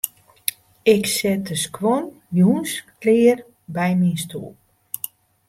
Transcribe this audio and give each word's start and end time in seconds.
Ik 0.95 1.03
set 1.17 1.41
de 1.49 1.57
skuon 1.65 2.05
jûns 2.37 2.71
klear 3.01 3.37
by 3.75 3.89
myn 3.99 4.17
stoel. 4.23 4.51